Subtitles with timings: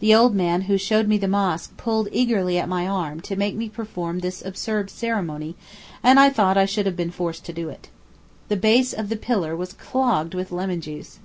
[0.00, 3.70] The old man who showed the mosque pulled eagerly at my arm to make me
[3.70, 5.56] perform this absurd ceremony,
[6.02, 7.88] and I thought I should have been forced to do it.
[8.48, 11.18] The base of the pillar was clogged with lemon juice.